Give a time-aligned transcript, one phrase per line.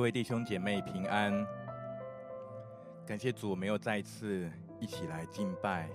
[0.00, 1.46] 各位弟兄姐妹平安，
[3.06, 4.50] 感谢主，我们又再次
[4.80, 5.90] 一起来敬拜，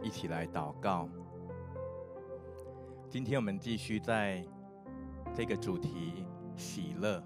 [0.00, 1.08] 一起来祷告。
[3.08, 4.40] 今天我们继续在
[5.34, 7.20] 这个主题喜乐，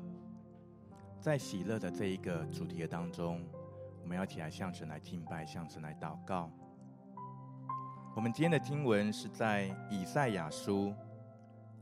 [1.21, 3.47] 在喜乐的这一个主题的当中，
[4.01, 6.51] 我们要起来向神来敬拜，向神来祷告。
[8.17, 10.95] 我们今天的经文是在以赛亚书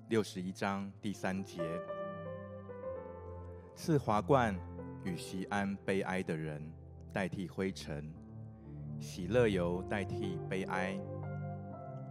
[0.09, 1.63] 六十一章第三节。
[3.85, 4.57] 赐华冠
[5.03, 6.63] 与锡安悲哀的人
[7.13, 8.09] 代替灰尘，
[9.01, 10.97] 喜乐油代替悲哀，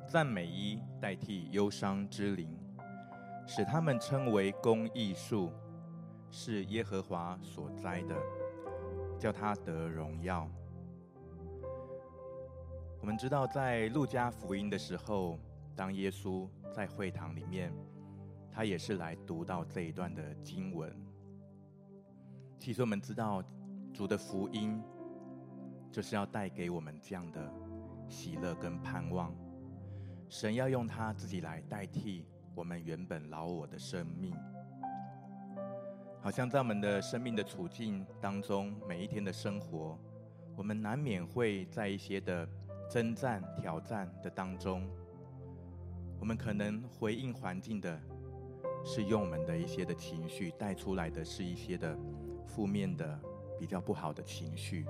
[0.06, 2.60] 赞美衣代替忧伤之灵，
[3.48, 5.50] 使他们称为公义树，
[6.30, 8.18] 是耶和华所栽的，
[9.18, 10.52] 叫他得荣耀。
[13.00, 15.40] 我们知道，在路加福音的时候，
[15.74, 17.74] 当耶稣在会堂里面，
[18.52, 20.94] 他也是来读到这一段的经文。
[22.62, 23.44] 其实我们知道，
[23.92, 24.80] 主的福音
[25.92, 27.52] 就是要带给我们这样的
[28.08, 29.34] 喜乐跟盼望。
[30.30, 32.24] 神要用他自己来代替
[32.54, 34.36] 我们原本老我的生命，
[36.22, 39.98] 好像在我们的生命的处境当中，每一天的生活，
[40.56, 42.48] 我们难免会在一些的
[42.88, 44.88] 征战、挑战的当中，
[46.20, 48.00] 我们可能回应环境的，
[48.86, 51.98] 是用我们的一些的情绪带出来的是一些的。
[52.46, 53.20] 负面的、
[53.60, 54.86] 比较不好的情绪，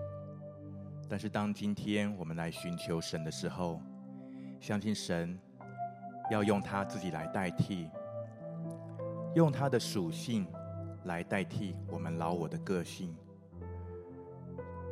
[1.09, 3.81] 但是当今天我们来寻求神的时候，
[4.59, 5.37] 相信神
[6.29, 7.89] 要用他自己来代替，
[9.35, 10.47] 用他的属性
[11.05, 13.15] 来代替我们老我的个性，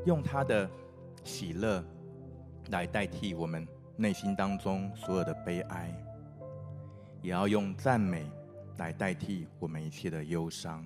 [0.06, 0.70] 用他的
[1.24, 1.84] 喜乐
[2.72, 5.94] 来代替我们内心当中所有的悲哀，
[7.22, 8.30] 也要用赞美
[8.78, 10.86] 来代替我们一切的忧伤。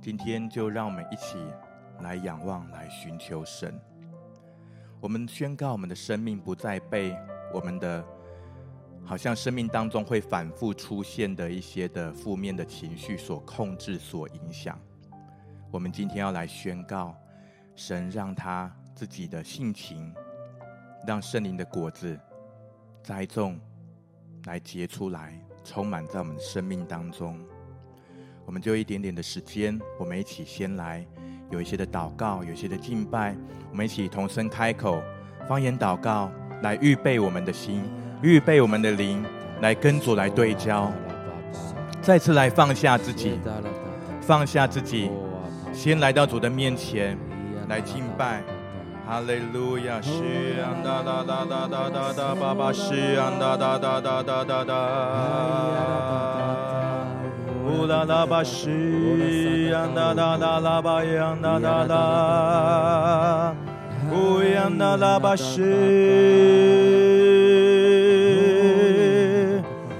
[0.00, 1.36] 今天就让我们一起
[2.00, 3.78] 来仰望，来寻求神。
[5.00, 7.16] 我们宣告，我们的生命不再被
[7.52, 8.04] 我们的，
[9.04, 14.78] 好像生命当中会反复出现的一些的负面的情绪所控制、所影响。
[15.70, 17.14] 我们今天要来宣告，
[17.74, 20.14] 神让他自己的性情，
[21.06, 22.18] 让圣灵的果子
[23.02, 23.58] 栽种，
[24.44, 27.38] 来结出来，充满在我们的生命当中。
[28.46, 31.04] 我们就一点点的时间，我们一起先来
[31.50, 33.36] 有一些的祷告，有一些的敬拜，
[33.70, 35.02] 我们一起同声开口，
[35.48, 36.30] 方言祷告，
[36.62, 37.82] 来预备我们的心，
[38.22, 39.22] 预备我们的灵，
[39.60, 40.92] 来跟主来对焦，
[42.00, 43.38] 再次来放下自己，
[44.22, 45.10] 放下自己，
[45.72, 47.18] 先来到主的面前
[47.68, 48.44] 来敬拜，
[49.04, 50.12] 哈利路亚，是
[50.62, 54.76] 啊哒哒哒哒哒哒哒，爸爸西安哒哒哒哒哒哒哒。
[57.76, 63.54] 乌拉拉巴西呀哒哒哒拉巴呀哒哒哒，
[64.10, 65.62] 乌呀哒拉巴西，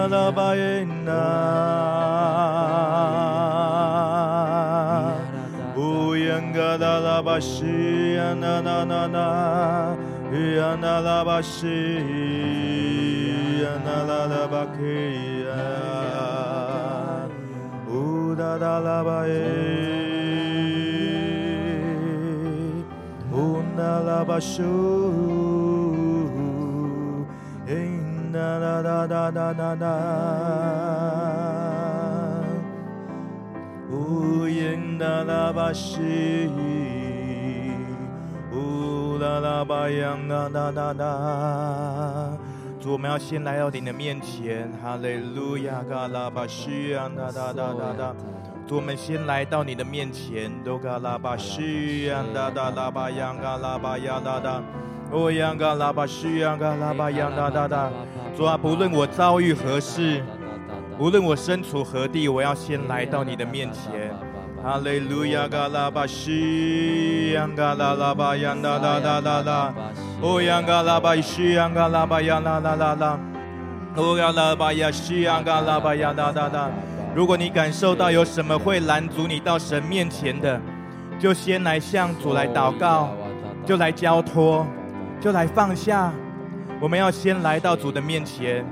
[0.01, 1.11] 乌那拉巴耶那，
[24.41, 25.60] 乌
[28.59, 29.85] 哒哒哒哒哒哒，
[33.89, 36.49] 呜咽哒啦吧西，
[38.51, 42.37] 呜啦啦吧央哒哒哒哒。
[42.79, 48.15] 主，我们要先来到你的面前，哈利路亚，嘎拉巴西央哒哒哒哒哒。
[48.67, 54.61] 主，我们先来到你的面前，都嘎拉巴西央哒哒啦吧央嘎拉巴呀哒哒。
[55.11, 57.91] 哦，央嘎拉巴西央嘎拉巴央哒哒哒。
[58.41, 60.19] 主啊，不论我遭遇何事，
[60.97, 64.11] 无论我身处何地，我要先来到你的面前。
[64.63, 69.73] 哈利路亚，嘎拉巴西央嘎拉拉巴央哒哒哒哒哒。
[70.23, 73.19] 哦，央嘎拉巴西央嘎拉巴央哒哒哒哒。
[73.95, 76.67] 哦，嘎拉巴呀西央嘎拉巴央哒哒哒。
[77.13, 80.59] 如果你感受到有什么会拦阻你到神面前的，
[81.19, 83.11] 就先来向主来祷告，
[83.63, 84.65] 就来交托。
[85.19, 86.11] 就来放下，
[86.81, 88.65] 我们要先来到主的面前，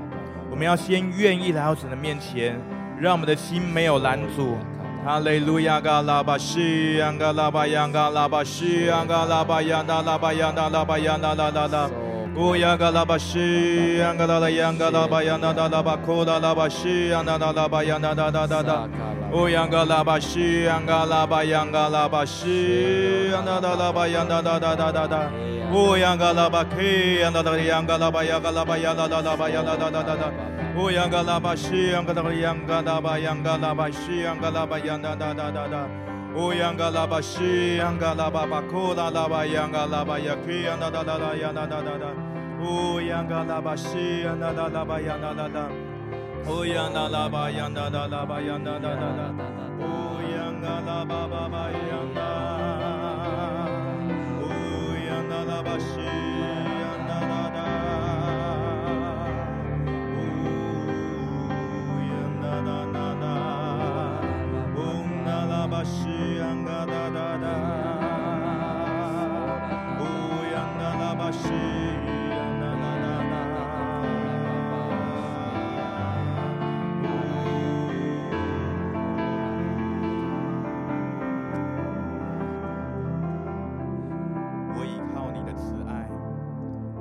[0.50, 2.60] 我们要先愿意来到主的面前，
[2.98, 4.56] 让我们的心没有拦阻。
[5.04, 11.88] 哈利路亚，嘎拉巴西，央嘎拉巴央嘎拉巴西，央嘎拉巴央嘎拉巴央嘎拉巴央嘎拉拉拉，
[12.34, 18.88] 乌央嘎拉巴西，央嘎拉拉央嘎拉巴央嘎拉拉巴，库拉拉巴西，央嘎拉拉巴央嘎拉拉拉拉，
[19.32, 25.30] 乌央嘎拉巴西，央嘎拉巴央嘎拉巴西，央嘎拉拉巴央嘎拉拉拉拉拉。
[25.72, 30.32] 乌央嘎拉巴 K，央嘎拉央嘎拉巴央嘎拉巴央嘎拉拉巴央嘎拉拉拉拉。
[30.76, 35.86] 乌央嘎拉巴西，央嘎拉央嘎拉巴央嘎拉巴西，央嘎拉巴央嘎拉拉拉拉。
[36.34, 42.66] 乌央嘎拉巴西，央嘎拉巴巴库拉拉巴央嘎拉巴呀 K，央嘎拉拉拉央嘎拉拉拉。
[42.66, 45.89] 乌央嘎拉巴西，央嘎拉拉巴央嘎拉拉。
[46.46, 49.32] 乌央嘎拉巴央嘎拉拉巴央嘎拉拉拉。
[49.78, 52.20] 乌央嘎拉巴巴巴央嘎。
[55.46, 57.58] 拉巴西呀啦啦啦，
[60.16, 60.18] 呜
[62.08, 63.24] 呀啦啦啦啦，
[64.76, 64.78] 呜
[65.24, 65.28] 啦
[71.00, 71.30] 啦巴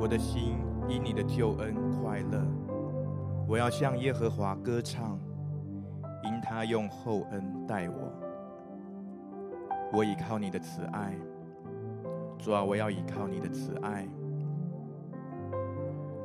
[0.10, 0.58] 的心
[0.88, 2.44] 因你的救恩快乐，
[3.48, 5.20] 我要向耶和华歌唱，
[6.24, 8.12] 因他用厚恩待我。
[9.94, 11.14] 我倚靠你的慈爱，
[12.40, 14.08] 主啊，我要倚靠你的慈爱。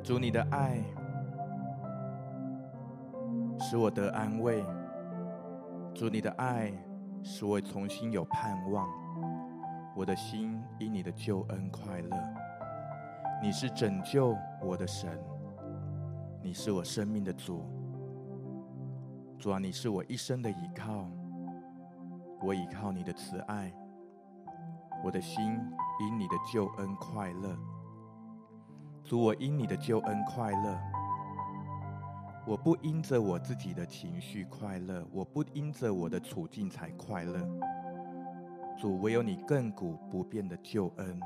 [0.03, 0.83] 主，你的爱
[3.59, 4.65] 使我得安慰，
[5.93, 6.73] 主，你的爱
[7.23, 8.89] 使我重新有盼望。
[9.95, 12.44] 我的心因你的救恩快乐。
[13.45, 15.23] 你是拯救我的神，
[16.43, 17.63] 你是我生命的主。
[19.39, 21.11] 主啊，你是我一生的依靠，
[22.41, 23.71] 我依靠你的慈爱，
[25.05, 25.61] 我的心
[26.01, 27.55] 因你的救恩快乐。
[29.05, 30.81] 主，我因你的救恩快乐，
[32.47, 37.47] 我不因着我自己的情绪快乐，我不因着我的处境才快乐。
[38.79, 41.21] 主，唯有你亘古不变的救恩。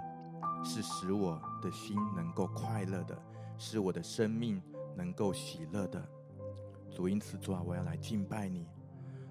[0.65, 3.17] 是使我的心能够快乐的，
[3.57, 4.63] 使我的生命
[4.97, 6.03] 能够喜乐的。
[6.91, 8.67] 主，因此主啊，我要来敬拜你，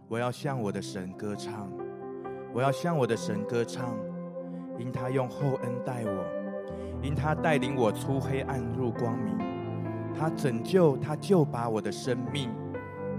[0.08, 1.72] 我要向我的神歌唱，
[2.54, 3.98] 我要向我的神歌唱，
[4.78, 6.26] 因他用厚恩待我，
[7.02, 9.38] 因他带领我出黑暗入光明，
[10.18, 12.50] 他拯救，他救拔我的生命，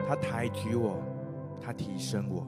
[0.07, 1.03] 他抬举我，
[1.61, 2.47] 他提升我。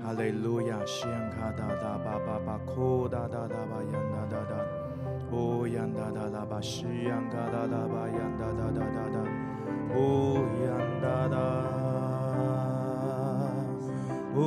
[0.00, 4.56] 哈利路亚，西央卡达达巴巴巴库达达达巴央达达达，
[5.30, 9.16] 乌央达达达巴西央卡达达巴央达达达达达，
[9.94, 10.68] 乌央
[11.02, 11.36] 达达，
[14.34, 14.40] 呜，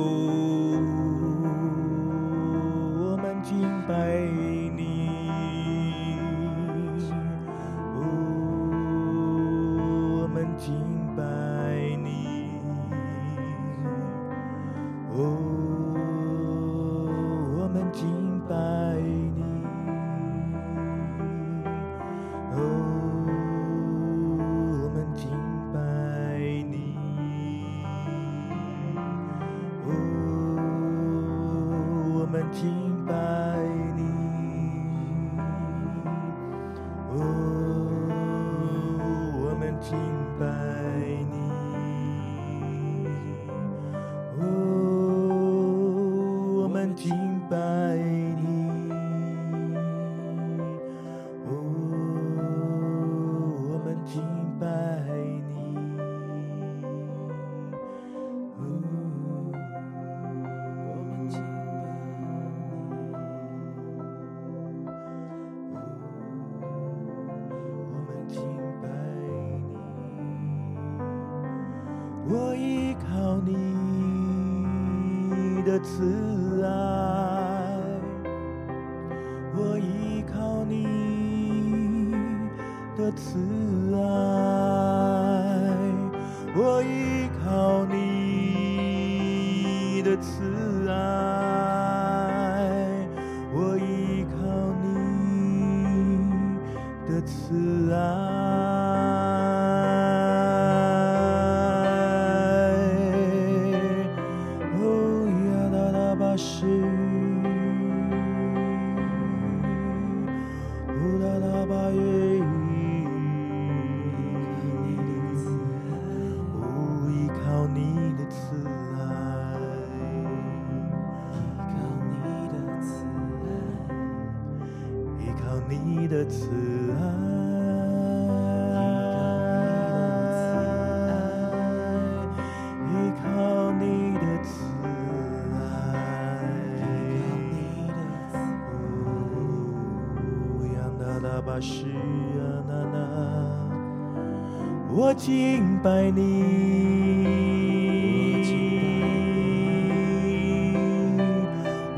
[145.82, 146.20] 拜你，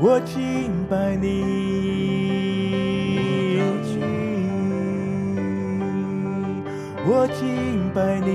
[0.01, 1.25] 我敬拜你，
[7.07, 7.43] 我敬
[7.93, 8.34] 拜你，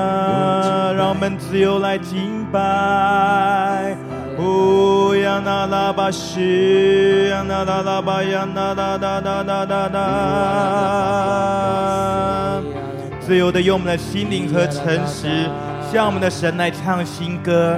[1.51, 2.59] 自由来敬拜。
[4.37, 9.99] 哦呀，那拉巴西呀，那拉拉巴呀，那哒哒哒哒哒哒。
[13.19, 15.27] 自由的用我们的心灵和诚实，
[15.91, 17.77] 向我们的神来唱新歌，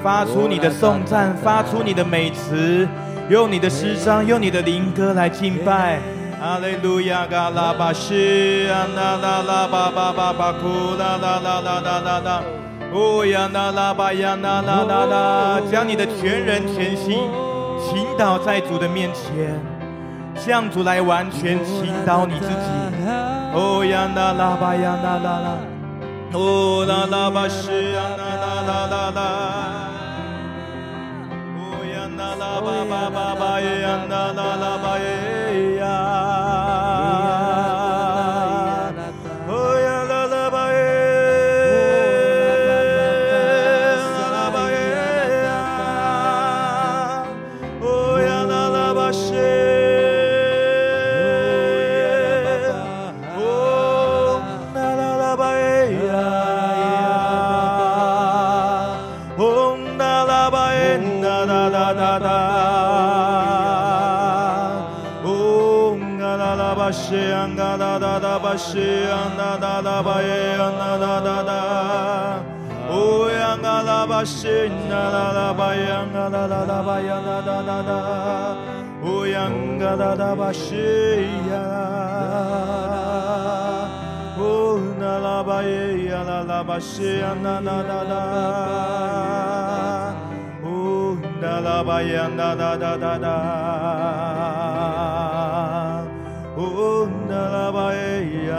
[0.00, 2.86] 发出你的颂赞，发出你的美词，
[3.28, 5.98] 用你的诗章，用你的灵歌来敬拜。
[6.40, 12.40] 阿利路亚，嘎拉巴西，啊那拉拉巴巴巴巴库，啦啦啦啦啦啦啦，
[12.90, 17.28] 哦呀那拉巴呀那啦啦啦，将你的全人全心
[17.78, 19.60] 倾倒在主的面前，
[20.34, 22.54] 向主来完全倾倒你自己。
[23.52, 25.58] 哦呀那拉巴呀那啦啦，
[26.32, 29.20] 哦啦啦巴是呀那啦啦啦啦，
[31.56, 31.60] 哦
[31.92, 35.76] 呀那拉巴巴巴巴呀那啦啦巴耶。
[35.78, 35.82] 呀
[80.48, 80.76] 哒哒巴西
[81.50, 81.60] 呀，
[84.38, 87.36] 乌那拉巴耶呀啦啦巴西呀
[92.34, 93.28] 哒哒哒哒，
[96.56, 96.56] 乌
[97.28, 98.56] 那拉巴耶呀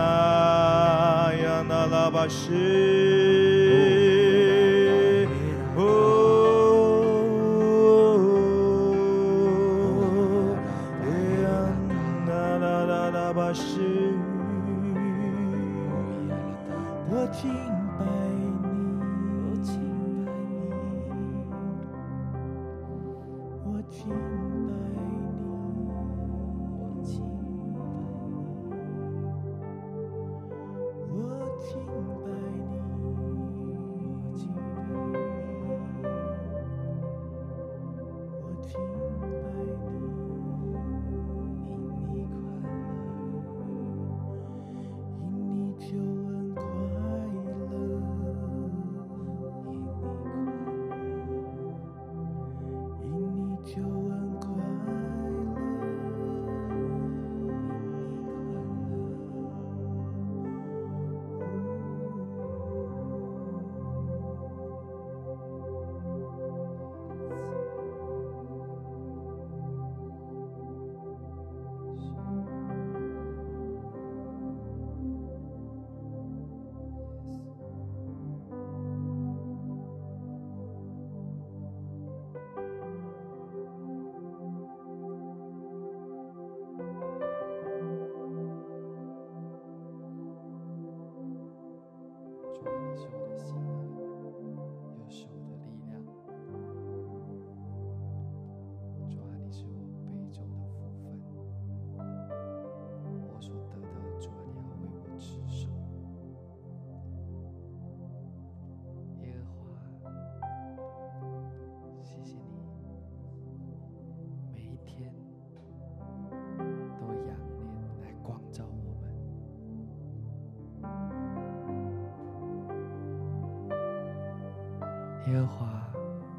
[125.30, 125.84] 耶和华，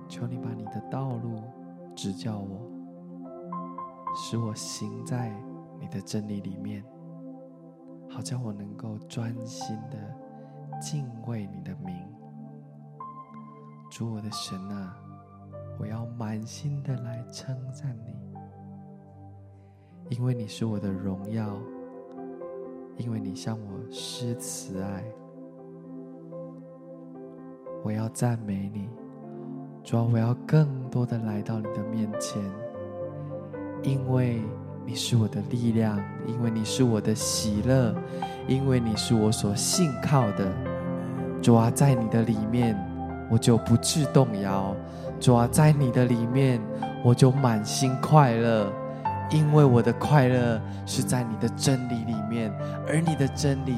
[0.08, 1.44] 求你把你的道路
[1.94, 2.60] 指教我，
[4.16, 5.32] 使我行在
[5.78, 6.84] 你的真理里面，
[8.08, 11.94] 好叫我能够专心的敬畏你的名。
[13.88, 14.96] 主我的神啊，
[15.78, 18.16] 我要满心的来称赞你，
[20.16, 21.56] 因为你是我的荣耀，
[22.96, 25.04] 因为你向我施慈爱。
[27.82, 28.88] 我要赞美你，
[29.82, 32.42] 主啊，我要更多的来到你的面前，
[33.82, 34.42] 因为
[34.84, 37.94] 你是我的力量，因为你是我的喜乐，
[38.46, 40.46] 因为你是我所信靠的。
[41.40, 42.76] 主啊，在你的里面，
[43.30, 44.74] 我就不致动摇；
[45.18, 46.60] 主啊，在你的里面，
[47.02, 48.70] 我就满心快乐，
[49.30, 52.52] 因为我的快乐是在你的真理里面，
[52.86, 53.76] 而你的真理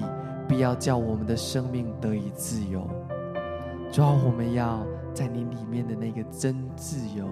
[0.49, 2.85] 必要叫我们的生命得以自由。
[3.93, 7.29] 主啊，我们要在你里面的那个真自由，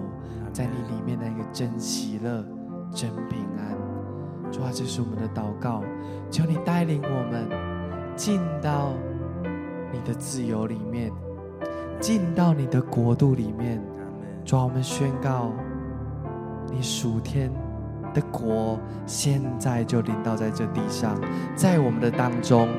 [0.53, 2.45] 在你里面的那个真喜乐、
[2.93, 3.75] 真平安。
[4.51, 5.81] 主啊，这是我们的祷告，
[6.29, 7.47] 求你带领我们
[8.15, 8.93] 进到
[9.91, 11.11] 你的自由里面，
[11.99, 13.81] 进到你的国度里面。
[14.45, 15.51] 主啊，我们宣告
[16.71, 17.51] 你属天
[18.13, 21.19] 的国现在就临到在这地上，
[21.55, 22.69] 在我们的当中。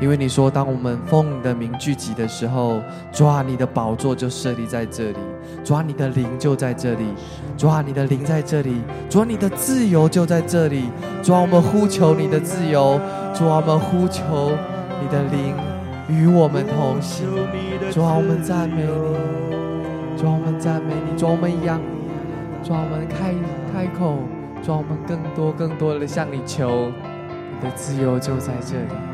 [0.00, 5.18] 因为你说，当我们奉你的名聚集的时候，主啊，你的宝座就设立在这里，
[5.64, 7.04] 主啊，你的灵就在这里，
[7.56, 10.88] 主啊，你的灵在这里，主啊，你的自由就在这里，
[11.22, 13.00] 主啊，我们呼求你的自由，
[13.34, 14.52] 主啊，我们呼求
[15.02, 15.54] 你的灵
[16.08, 17.26] 与我们同行，
[17.90, 21.80] 主啊，我们赞美你，主啊，我们赞美你，主啊，我们一样，
[22.62, 23.34] 主啊，我们开
[23.72, 24.18] 开口，
[24.62, 26.92] 主啊，我们更多更多的向你求，
[27.50, 29.07] 你的自由就在这里。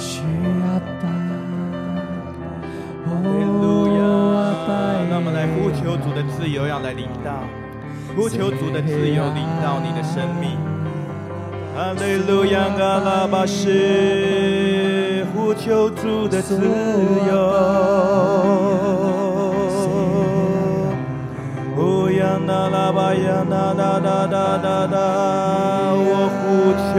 [0.00, 0.80] 需要！
[5.10, 7.44] 那么来呼求主的自由要来领到，
[8.16, 10.56] 呼求主的自由领到你的生命。
[11.76, 17.36] 哈利路亚，阿拉巴是，呼求主的自由。
[21.76, 24.96] 哦呀，那拉巴呀，那哒哒哒哒哒，
[25.92, 26.94] 我呼求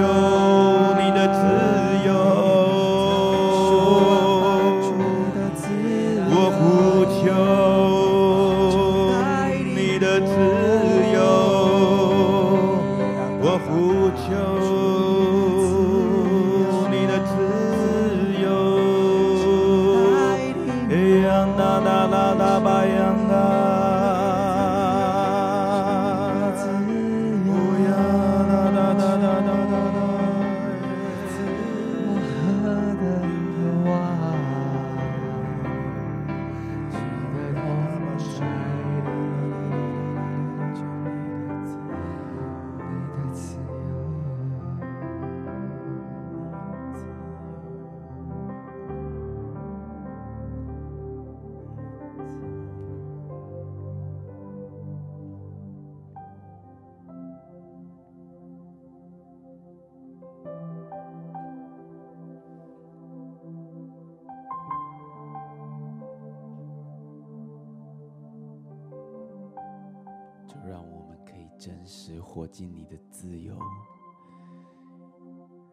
[72.31, 73.53] 活进你的自由，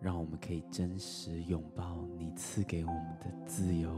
[0.01, 3.89] 让我们可以真实拥抱你赐给我们的自由。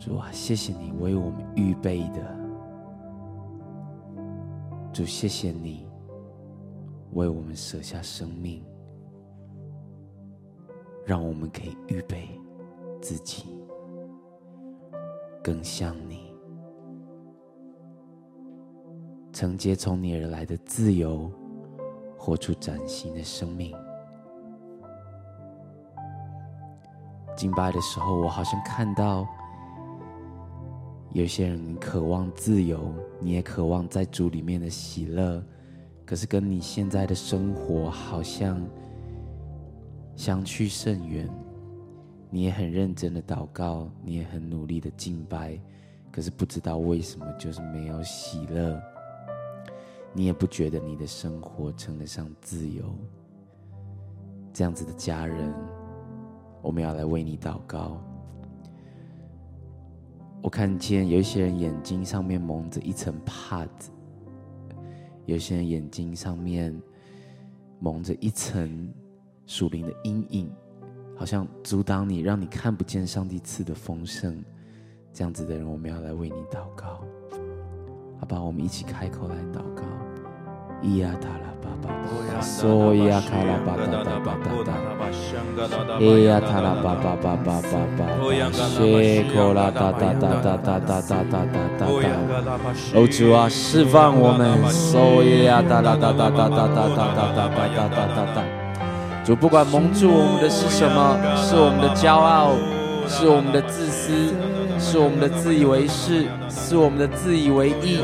[0.00, 2.36] 主啊，谢谢你为我们预备的。
[4.92, 5.86] 主，谢谢你
[7.12, 8.64] 为我们舍下生命，
[11.06, 12.28] 让我们可以预备
[13.00, 13.44] 自己，
[15.40, 16.27] 更像你，
[19.38, 21.30] 承接从你而来的自由，
[22.16, 23.72] 活出崭新的生命。
[27.36, 29.24] 敬拜的时候，我好像看到。
[31.12, 35.40] 有些人渴望自由，你也渴望在主里面的喜乐，
[36.04, 38.60] 可是跟你现在的生活好像
[40.16, 41.30] 相去甚远。
[42.28, 45.56] 你也很认真的祷告，你也很努力的敬拜，
[46.10, 48.76] 可是不知道为什么就是没有喜乐。
[50.12, 52.84] 你也不觉得你的生活称得上自由。
[54.52, 55.54] 这样子的家人，
[56.60, 58.02] 我们要来为你祷告。
[60.42, 63.90] 我看见有一些人眼睛上面蒙着一层帕子，
[65.26, 66.80] 有些人眼睛上面
[67.80, 68.92] 蒙着一层
[69.46, 70.50] 属灵的阴影，
[71.16, 74.42] 好像阻挡你，让你看不见上帝赐的丰盛。
[75.12, 77.04] 这样子的人，我们要来为你祷告，
[78.20, 78.40] 好吧？
[78.40, 79.82] 我们一起开口来祷告。
[80.82, 81.90] 咿呀塔拉巴巴，
[82.40, 84.72] 嗦呀卡拉巴哒哒巴哒哒，
[85.98, 88.00] 咿呀塔拉巴巴巴巴巴巴，
[88.52, 91.86] 谢口拉哒哒哒哒哒哒哒哒哒哒。
[92.94, 98.44] 哦，主啊，释放我们，嗦呀哒啦哒哒哒哒哒哒哒哒哒哒哒哒。
[99.24, 102.54] 主，不管蒙住我们的是什么，是我们的骄傲，
[103.08, 104.32] 是我们的自私。
[104.90, 108.00] 是我们的自以为是，是我们的自以为意，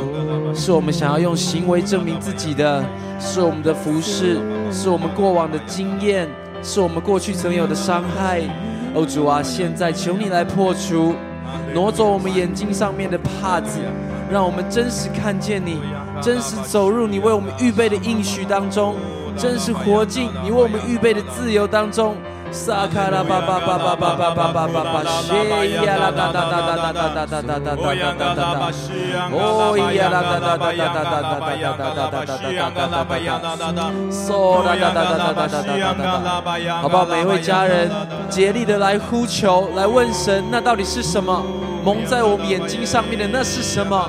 [0.55, 2.85] 是我们想要用行为证明自己的，
[3.19, 4.39] 是我们的服饰，
[4.71, 6.29] 是我们过往的经验，
[6.63, 8.43] 是我们过去曾有的伤害。
[8.95, 11.15] 哦，主啊，现在求你来破除，
[11.73, 13.79] 挪走我们眼睛上面的帕子，
[14.31, 15.79] 让我们真实看见你，
[16.21, 18.95] 真实走入你为我们预备的应许当中，
[19.39, 22.15] 真实活进你为我们预备的自由当中。
[22.55, 28.71] 撒卡拉巴巴巴巴巴巴巴巴巴巴，谢呀啦哒哒哒哒哒哒哒哒哒哒哒哒哒哒，
[29.33, 37.05] 哦呀啦哒哒哒哒哒哒哒哒哒哒哒哒哒哒哒哒哒哒，嗦啦哒哒哒哒哒哒哒哒哒，好不好？
[37.05, 37.91] 每一位家人
[38.31, 41.43] 竭力的来呼求，来问神，那到底是什么？
[41.85, 44.09] 蒙在我们眼睛上面的那是什么？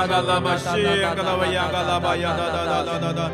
[0.00, 3.30] 啦哒哒哒哒哒哒哒哒哒哒哒哒。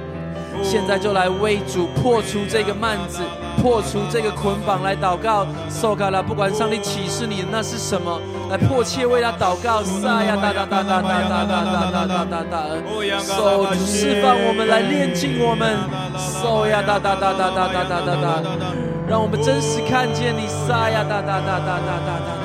[0.63, 3.21] 现在就来为主破除这个幔子，
[3.61, 5.47] 破除这个捆绑，来祷告。
[5.69, 8.19] 受卡拉，不管上帝启示你那是什么，
[8.51, 9.83] 来迫切为他祷告。
[9.83, 12.57] 撒呀哒哒哒哒哒哒哒哒哒哒哒。
[13.21, 15.77] 受主释放我们，来炼净我们。
[16.17, 18.43] 受呀哒哒哒哒哒哒哒哒哒，
[19.07, 20.49] 让我们真实看见你。
[20.49, 22.36] 撒呀哒哒哒哒哒哒哒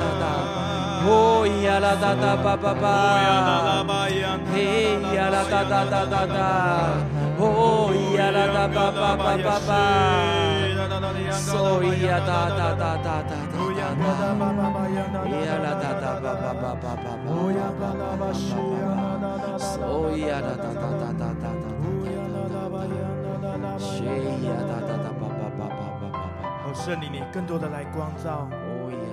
[26.64, 28.48] 好圣灵，你更多的来光照。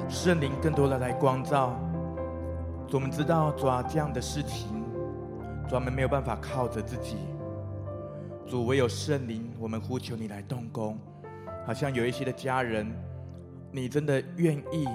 [0.09, 1.79] 圣灵更多的来光照。
[2.91, 4.83] 我们知道，抓这样的事情，
[5.67, 7.17] 专门没有办法靠着自己。
[8.47, 10.97] 主，唯有圣灵，我们呼求你来动工。
[11.63, 12.91] 好像有一些的家人，
[13.71, 14.87] 你真的愿意，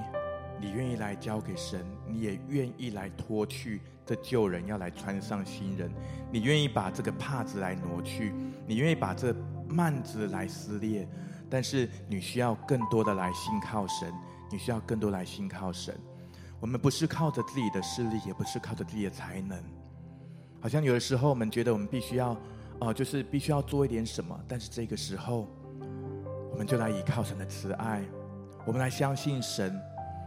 [0.61, 5.89] 你愿意来交给神，你也愿意来脱去这旧人，要来穿上新人。
[6.33, 8.35] 你愿意把这个帕子来挪去，
[8.67, 9.33] 你愿意把这
[9.69, 11.09] 幔子来撕裂，
[11.49, 14.13] 但是你需要更多的来信靠神，
[14.55, 15.99] 你需要更多来信靠神。
[16.61, 19.59] 我们不是靠着自己的势力，也不是靠着自己的才能。
[20.61, 22.37] 好像有的时候，我们觉得我们必须要。
[22.81, 25.49] 哦，就是必须要做一点什么，但是这个时候，
[26.51, 28.03] 我们就来依靠神的慈爱，
[28.67, 29.81] 我们来相信神。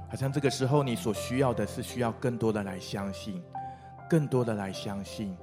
[0.10, 3.44] 好像这个时候，你所需要的是需要更多的来相信，
[4.10, 5.36] 更多的来相信，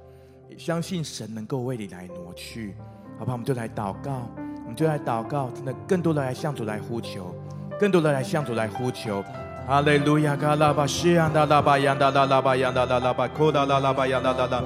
[0.57, 2.75] 相信神能够为你来挪去，
[3.19, 3.33] 好吧？
[3.33, 4.27] 我们就来祷告，
[4.63, 7.35] 我们就来祷告，真的更多的来向主来呼求，
[7.79, 9.23] 更多的来向主来呼求。
[9.67, 10.35] 哈利路亚！
[10.35, 14.61] 嘎拉巴西亚达拉巴亚达拉拉巴亚达拉拉巴库达拉拉巴亚达达达。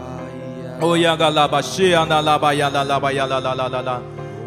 [0.82, 4.02] 哦呀嘎拉巴西亚达拉巴亚达拉巴亚达拉拉拉拉。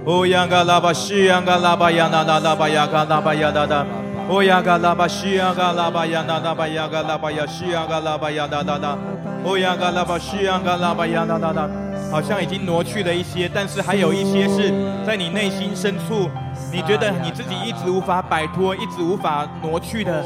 [0.05, 3.87] 哦呀嘎拉巴西亚嘎拉巴亚达拉拉巴亚嘎拉巴亚达达。
[4.29, 8.99] 哦呀嘎拉巴西亚嘎拉巴亚达拉巴亚嘎拉巴亚西亚嘎拉巴亚达达达。
[9.45, 11.69] 哦呀嘎拉巴西亚嘎拉巴亚达达达。
[12.11, 14.71] 好像已经挪去了一些，但是还有一些是
[15.07, 16.29] 在你内心深处。
[16.71, 20.25] 你觉得你自己一直无法摆脱，一直无法挪去的，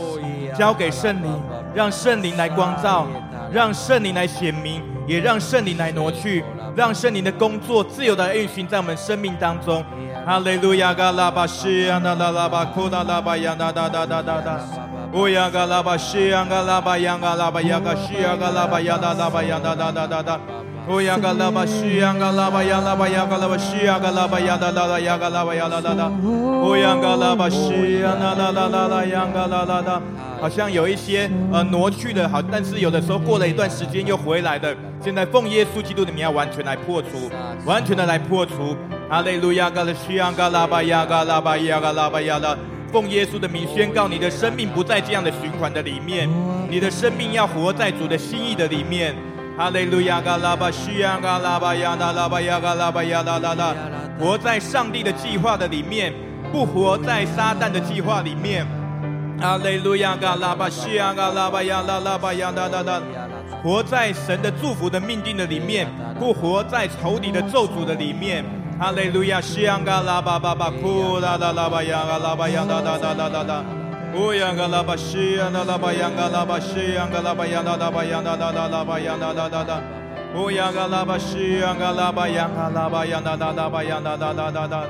[0.57, 1.43] 交给圣灵，
[1.75, 3.07] 让圣灵来光照，
[3.51, 6.45] 让圣灵来显明，也让圣灵来挪去，
[6.75, 9.85] 让圣灵的工作自由的运行在我们生命当中。
[10.27, 10.93] 哈利路亚！
[10.93, 14.61] 嘎拉巴西亚那拉拉巴库达拉巴亚哒哒哒哒哒哒。
[15.13, 20.41] 乌亚嘎拉巴西亚嘎拉巴亚嘎拉巴亚嘎西亚嘎拉巴亚哒拉巴亚哒哒哒哒哒。
[20.89, 26.09] 乌亚嘎拉巴西亚嘎拉巴亚拉巴亚嘎拉巴西亚嘎拉巴亚哒哒哒亚嘎拉巴亚哒哒哒。
[26.09, 30.01] 乌亚嘎拉巴西亚那拉拉拉拉亚嘎拉拉拉。
[30.41, 34.77] 好像有一些呃挪去的好，但是有的时候过了一段时间又回来的。
[35.03, 37.29] 现在奉耶稣基督的名要完全来破除，
[37.65, 38.77] 完全的来破除。
[39.11, 39.69] 哈利路亚！
[39.69, 42.57] 嘎拉西亚嘎拉巴亚嘎拉巴亚嘎拉巴亚哒。
[42.93, 46.29] 奉耶稣的名宣告，你的生命不在这样的循环的里面，
[46.71, 49.17] 你的生命要活在主的心意的里面。
[49.57, 50.21] 哈利路亚！
[50.21, 53.75] 嘎拉巴西亚嘎拉巴亚哒拉巴亚嘎拉巴亚哒哒哒，
[54.21, 56.13] 活在上帝的计划的里面，
[56.53, 58.67] 不活在撒旦的计划里面。
[59.41, 60.15] 哈利路亚！
[60.15, 63.01] 嘎拉巴西亚嘎拉巴亚哒拉巴亚哒哒哒，
[63.63, 65.89] 活在神的祝福的命定的里面，
[66.19, 68.45] 不活在仇敌的咒诅的里面。
[68.79, 69.41] 哈利路亚！
[69.41, 72.61] 西亚嘎拉巴巴巴库哒哒拉巴亚嘎拉巴亚。
[72.61, 73.55] 拉巴央嘎拉巴央嘎拉巴西央嘎拉巴央哒哒巴央哒哒哒哒巴央哒哒哒哒。
[73.57, 73.76] 乌央嘎拉巴西央嘎拉
[82.09, 84.85] 巴央嘎拉巴央哒哒哒巴央哒哒哒哒哒。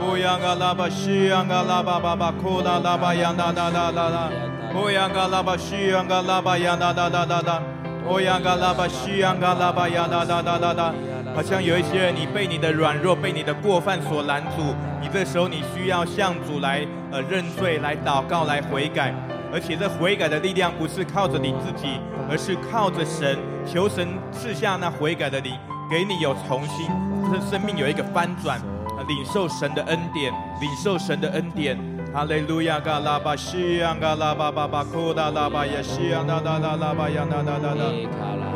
[0.00, 4.30] 乌央嘎拉巴西央嘎拉巴巴巴库哒哒巴央哒哒哒哒哒。
[4.76, 7.60] 乌央嘎拉巴西央嘎拉巴央哒哒哒哒哒。
[8.08, 10.94] 乌央嘎拉巴西央嘎拉巴央哒哒哒哒哒。
[11.38, 19.14] 好像有一些人，你被你的软弱、被你的过犯所拦阻，你这时候你需要向主来呃认罪、来祷告、来悔改，
[19.52, 25.52] 而且这悔改的力量不是靠着你自己，而是靠着神，求神赐下那悔改的灵，
[25.88, 26.88] 给你有重新，
[27.32, 28.58] 这生命有一个翻转，
[29.06, 31.78] 领受神的恩典，领受神的恩典。
[32.18, 32.80] 哈利路亚！
[32.80, 37.84] 嘎拉巴西亚嘎拉巴巴巴库达拉巴耶西亚哒哒哒拉巴亚哒哒哒哒。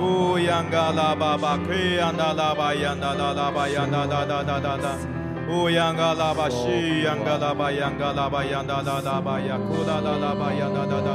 [0.01, 5.55] 乌央嘎拉巴巴克央那拉巴亚那那拉巴亚那那那那那那。
[5.55, 11.11] 乌央嘎拉巴西央嘎拉巴央嘎拉巴亚那那拉巴亚库达拉拉巴亚那那那。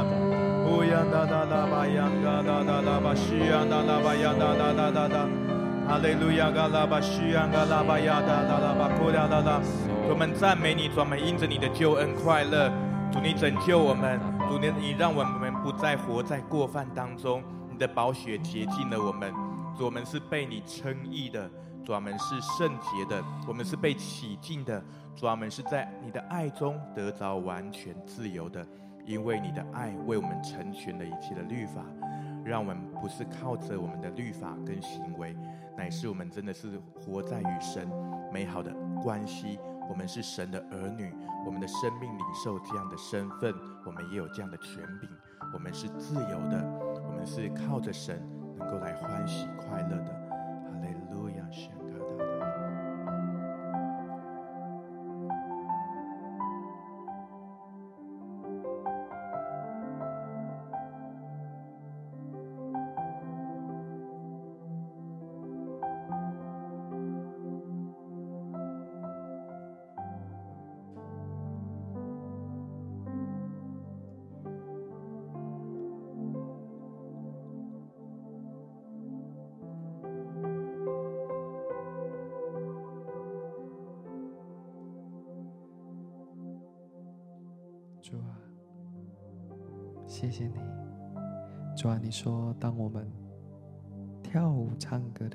[0.70, 5.67] 乌央那那拉巴央嘎那那拉巴西央那拉巴亚那那那那那。
[5.88, 6.50] 哈利路亚！
[6.50, 9.58] 嘎拉巴西央嘎拉巴亚那那拉巴库达拉拉。
[10.06, 12.70] 我们赞美你，专门因着你的救恩快乐。
[13.10, 14.20] 主，你拯救我们，
[14.50, 17.42] 主，你你让我们不再活在过犯当中。
[17.72, 19.32] 你的宝血洁净了我们，
[19.80, 21.50] 我们是被你称义的，
[21.82, 24.84] 主，我们是圣洁的，我们是被洗净的，
[25.16, 28.62] 主，我们是在你的爱中得着完全自由的。
[29.06, 31.82] 因为你的爱为我们成全了一切的律法，
[32.44, 35.34] 让我们不是靠着我们的律法跟行为，
[35.78, 37.88] 乃是我们真的是活在与神
[38.32, 39.60] 美好的关系。
[39.88, 41.14] 我们是神的儿女，
[41.46, 43.54] 我们的生命领受这样的身份，
[43.86, 45.08] 我们也有这样的权柄。
[45.54, 46.62] 我们是自由的，
[47.06, 48.20] 我们是靠着神
[48.58, 50.12] 能够来欢喜快乐的。
[50.30, 51.70] 哈利路亚，神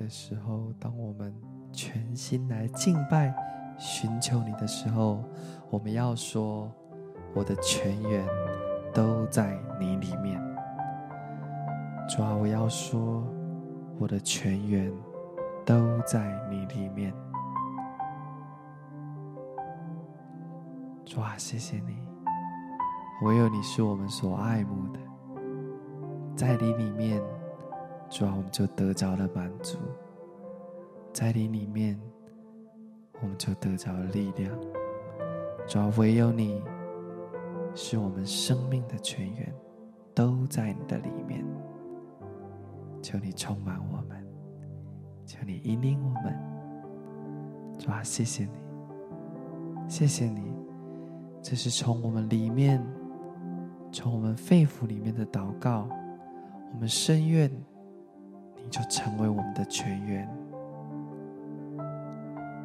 [0.04, 1.34] 的时候，当我们
[1.72, 3.34] 全心来敬拜、
[3.78, 5.24] 寻求你的时候，
[5.70, 6.70] 我们要说，
[7.32, 8.22] 我的全源
[8.92, 10.38] 都在你里面。
[12.06, 13.24] 主啊，我要说，
[13.98, 14.92] 我的全源
[15.64, 17.14] 都在你里面。
[21.06, 21.96] 主啊，谢谢你。
[23.22, 25.00] 唯有你是我们所爱慕的，
[26.36, 27.22] 在你里面，
[28.10, 29.78] 主啊，我们就得着了满足，
[31.12, 32.00] 在你里面，
[33.20, 34.50] 我们就得着了力量。
[35.66, 36.62] 主啊，唯有你
[37.74, 39.52] 是我们生命的泉源，
[40.14, 41.44] 都在你的里面。
[43.02, 44.24] 求你充满我们，
[45.26, 46.38] 求你引领我们。
[47.78, 48.52] 主啊，谢谢你，
[49.88, 50.54] 谢谢你，
[51.42, 52.80] 这是从我们里面，
[53.90, 55.88] 从我们肺腑里面的祷告，
[56.72, 57.50] 我们深愿。
[58.74, 60.28] 就成为我们的全员，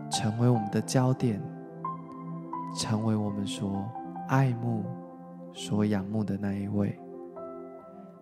[0.09, 1.39] 成为我们的焦点，
[2.75, 3.87] 成为我们所
[4.27, 4.83] 爱慕、
[5.53, 6.99] 所仰慕的那一位。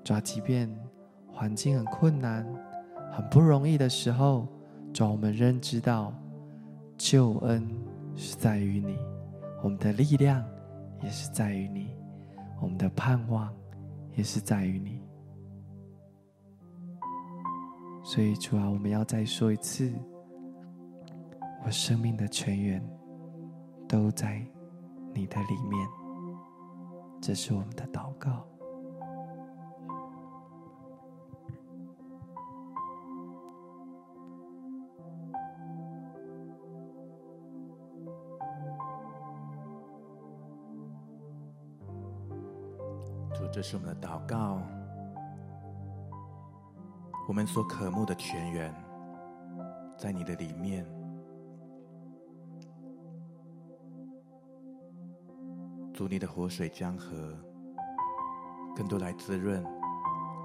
[0.04, 0.70] 主啊，即便
[1.32, 2.46] 环境很困难、
[3.10, 4.46] 很不容易的时候，
[4.92, 6.14] 主啊，我们仍知道
[6.98, 7.66] 救恩
[8.18, 8.98] 是在于你，
[9.64, 10.44] 我们的力量
[11.02, 11.96] 也是在于你，
[12.62, 13.50] 我们的盼望
[14.14, 15.07] 也是在于你。
[18.10, 19.94] 所以，主啊，我们要再说一次：
[21.66, 22.82] 我生命的泉源
[23.86, 24.42] 都在
[25.14, 25.88] 你的里面。
[27.22, 28.48] 这是我们的祷告。
[43.34, 44.62] 主，这是我们的祷告。
[47.28, 48.74] 我们所渴慕的泉源，
[49.98, 50.86] 在你的里面。
[55.94, 57.34] 主，你的活水江河，
[58.74, 59.62] 更多来滋润，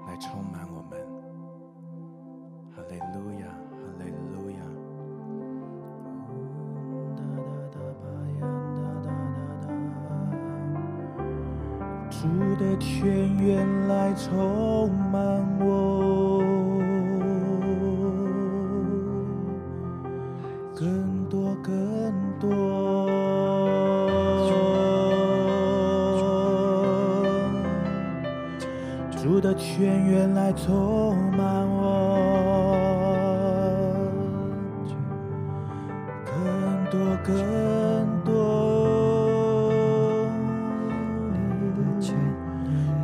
[0.07, 0.99] 来充满我们。
[2.75, 4.57] 哈利路亚，哈利路亚。
[12.09, 15.59] 主的泉源来充满
[29.55, 31.85] 泉源来充满我，
[36.25, 36.33] 更
[36.89, 37.33] 多更
[38.23, 38.31] 多。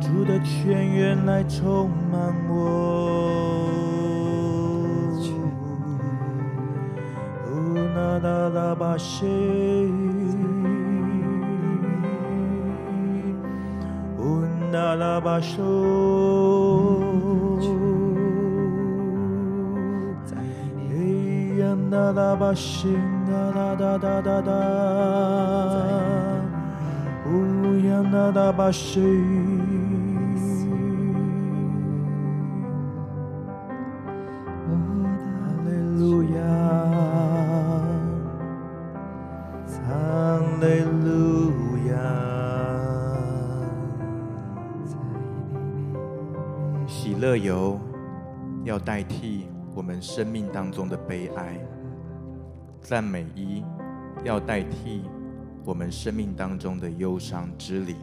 [0.00, 2.58] 主的泉源来充满我。
[15.30, 15.60] 那那巴苏。
[22.40, 22.88] 巴西
[23.26, 24.50] 哒哒哒哒哒哒，
[27.26, 27.30] 乌
[27.86, 29.00] 央那达巴西，
[48.90, 51.64] 代替我们生命当中的悲哀。
[52.80, 53.62] 赞美一
[54.24, 55.04] 要代替
[55.64, 57.96] 我们生命当中的忧伤之灵。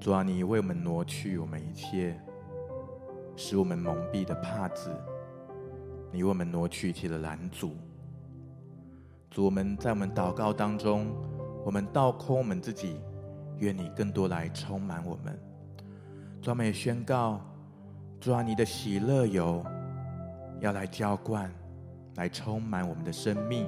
[0.00, 2.18] 主啊，你为我们挪去我们一切
[3.36, 4.88] 使我们蒙蔽的帕子，
[6.10, 7.76] 你为我们挪去一切的拦阻。
[9.30, 11.06] 主，我们在我们祷告当中，
[11.66, 12.98] 我们倒空我们自己，
[13.58, 15.38] 愿你更多来充满我们。
[16.40, 17.38] 主啊，我们也宣告，
[18.22, 19.62] 主啊，你的喜乐油
[20.60, 21.52] 要来浇灌。
[22.16, 23.66] 来充满我们的生命，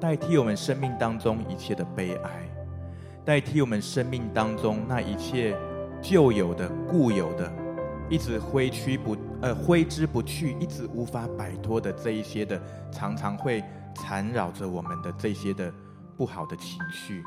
[0.00, 2.48] 代替我们生命当中一切的悲哀，
[3.24, 5.58] 代替我们生命当中那一切
[6.00, 7.52] 旧有的、固有的，
[8.08, 15.74] 一直挥去不呃挥之不去，一直无法摆脱的这一些的，常常会缠绕着我们的这些的
[16.16, 17.24] 不好的情绪，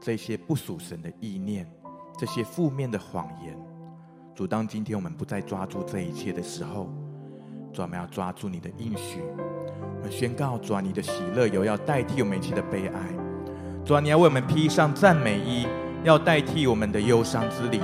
[0.00, 1.70] 这些不属神的意念，
[2.18, 3.54] 这些负面的谎言。
[4.36, 6.92] 主，当今天我们不再抓住这一切的时候。
[7.72, 9.22] 主，我们要抓住你的应许。
[9.96, 13.00] 我们宣告，主，你的喜乐有要代替我们一切的悲哀。
[13.82, 15.66] 主啊，你要为我们披上赞美衣，
[16.04, 17.80] 要代替我们的忧伤之灵。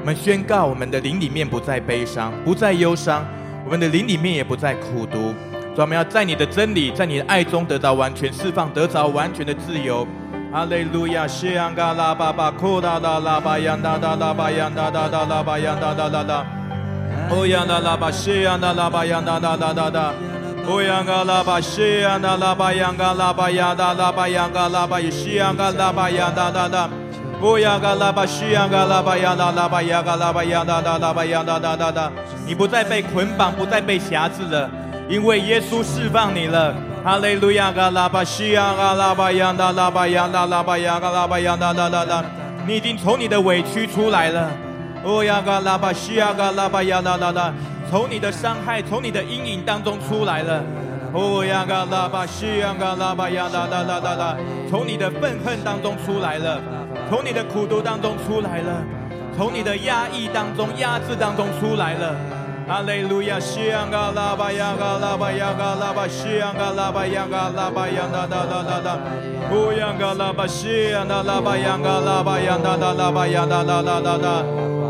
[0.00, 3.24] 我们宣告，我们的灵里面不再悲伤，不再忧伤，
[3.64, 5.32] 我们的灵里面也不再苦毒。
[5.74, 10.06] 主，我们要在你的真理，在你的爱中得到完全释放，得着完全的自由。
[10.54, 16.44] 哈利路亚，西安嘎拉巴巴库达拉拉巴扬达达拉巴扬达达拉巴扬达达拉拉。
[17.28, 20.14] 哦呀那拉巴西呀那拉巴呀那那那那那，
[20.70, 26.88] 哦呀那拉巴西呀那拉巴呀那拉巴呀那拉巴呀那拉巴西呀那拉巴呀那那那，
[27.42, 32.12] 哦呀嘎拉巴西呀嘎拉巴呀啦拉巴呀嘎拉巴呀啦啦拉巴呀啦啦啦啦，
[32.46, 34.70] 你不再被捆绑，不再被辖制了，
[35.08, 36.74] 因为耶稣释放你了。
[37.04, 42.24] 哈利路亚嘎拉巴西亚嘎拉巴呀啦拉巴呀啦拉巴亚嘎拉巴呀啦啦啦啦，
[42.66, 44.50] 你已经从你的委屈出来了。
[45.02, 47.52] 哦呀嘎拉巴西亚嘎拉巴呀啦啦啦，
[47.90, 50.62] 从你的伤害，从你的阴影当中出来了。
[51.12, 54.36] 哦呀嘎拉巴西亚嘎拉巴呀啦啦啦啦啦，
[54.70, 56.58] 从你的愤恨当中出来了。
[57.10, 58.82] 从你的苦毒当中出来了，
[59.36, 62.16] 从你的压抑当中、压制当中出来了。
[62.66, 68.98] 哈利路亚，西安嘎拉巴呀嘎拉巴呀嘎拉巴西安嘎拉巴呀嘎拉巴呀哒哒哒哒哒，
[69.52, 74.42] 乌呀嘎拉巴西安哒拉巴呀嘎拉巴呀哒哒拉巴呀哒哒哒哒哒，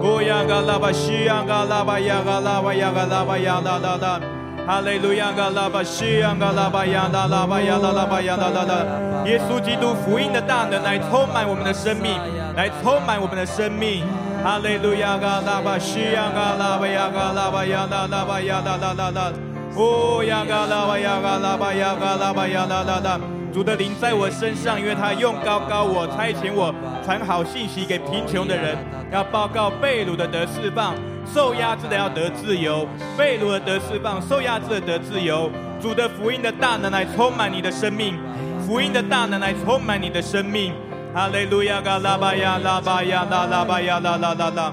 [0.03, 4.20] 乌呀嘎拉巴西安嘎拉巴呀嘎拉巴呀嘎拉巴呀哒哒哒。
[4.66, 8.87] 哈利路亚，嘎拉巴西，嘎拉巴呀，哒拉巴呀，哒拉巴呀，哒哒哒。
[9.27, 12.18] 耶稣基督福音的大能来充满我们的生命，
[12.57, 14.05] 来充满我们的生命。
[14.45, 19.33] 哈利路亚，嘎拉巴西，嘎拉巴呀，嘎拉巴呀，拉拉巴呀，拉拉拉拉。
[19.75, 23.19] 哦呀，嘎拉巴呀，嘎拉巴呀，嘎拉巴呀，哒哒哒。
[23.55, 28.77] 主的灵在我身上，因为他用高高我，差遣我传好信息给贫穷的人，
[29.11, 30.95] 要报告被掳的得释放。
[31.25, 32.87] 受压制的要得自由，
[33.17, 35.51] 被掳的得释放，受压制的得自由。
[35.81, 38.19] 主的福音的大能来充满你的生命，
[38.67, 40.75] 福音的大能来充满你的生命。
[41.15, 44.73] 哈利路亚，嘎拉巴呀，拉巴呀，拉拉巴呀，拉拉拉拉。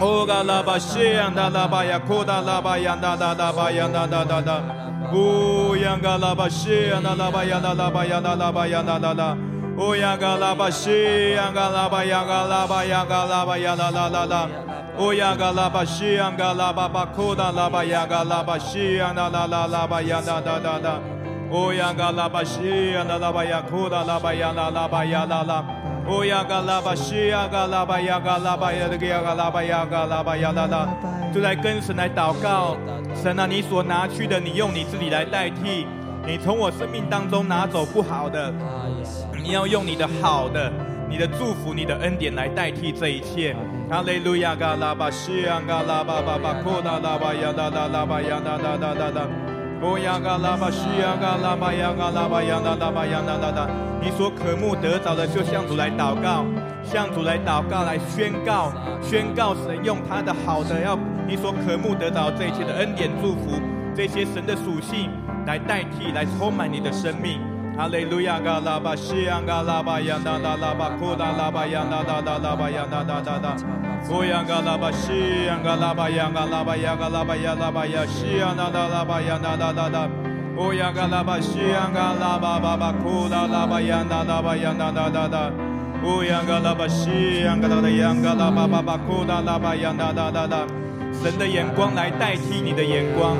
[0.00, 4.60] 哦，嘎拉巴西呀，拉拉巴呀，库达拉巴呀，拉拉拉巴呀，拉拉拉拉。
[5.12, 8.66] 哦，呀，嘎拉巴西呀，拉拉巴呀，拉拉巴呀，拉拉巴
[21.52, 21.54] 呀，拉拉拉。
[21.54, 25.64] 哦，呀，嘎拉巴西呀，嘎拉巴呀，库拉拉巴呀啦啦啦拉巴呀啦啦啦啦。
[26.04, 26.88] 哦呀嘎拉巴呀啦拉巴呀库达拉巴呀啦拉巴呀啦啦。
[26.88, 30.88] 哦呀嘎拉巴西呀嘎拉巴呀嘎拉巴呀这个呀嘎拉巴呀嘎拉巴呀啦啦。
[31.32, 32.76] 就来跟神来祷告，
[33.14, 35.86] 神啊，你所拿去的，你用你自己来代替。
[36.26, 38.52] 你从我生命当中拿走不好的，
[39.42, 40.72] 你要用你的好的。
[41.08, 43.54] 你的祝福，你的恩典来代替这一切。
[43.90, 49.51] 哈利路亚，嘎拉巴西呀，嘎拉巴巴巴，库达拉巴呀，哒哒拉巴呀，哒哒哒哒哒。
[49.84, 53.68] 哦呀，嘎拉巴西呀，嘎拉巴呀，嘎拉巴呀，哒哒巴呀，哒哒哒。
[54.00, 56.44] 你所渴慕得着的，就向主来祷告，
[56.84, 58.70] 向主来祷告，来宣告，
[59.02, 63.60] 宣告神用他的好的，要你所渴慕得着这一切的恩典祝福，
[63.92, 65.10] 这些神的属性
[65.46, 67.40] 来代替，来充满你的生命。
[67.76, 73.56] 哈利路亚，嘎拉巴西呀，嘎拉巴呀，哒哒拉巴库达拉巴呀，哒哒哒拉巴呀，哒哒哒哒。
[74.10, 80.08] 乌呀，嘎拉巴西呀，嘎拉巴呀，嘎拉巴呀，嘎拉巴呀，拉巴呀，西呀，哒哒拉巴呀，哒哒哒哒。
[80.58, 85.50] 乌呀，嘎拉巴西呀，嘎拉巴巴巴库达拉巴呀，哒哒巴呀，哒哒哒哒。
[86.04, 90.66] 哦呀，嘎拉巴西呀，嘎拉巴呀，嘎拉巴巴巴库达拉巴呀，哒哒哒哒。
[91.10, 93.36] 神的眼光来代替你的眼光，